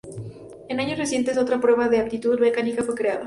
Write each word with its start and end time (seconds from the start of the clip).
En 0.67 0.79
años 0.79 0.97
recientes, 0.97 1.37
otra 1.37 1.61
prueba 1.61 1.87
de 1.87 1.99
aptitud 1.99 2.39
mecánica 2.39 2.83
fue 2.83 2.95
creada. 2.95 3.19